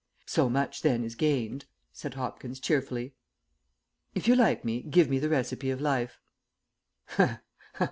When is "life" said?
5.79-6.19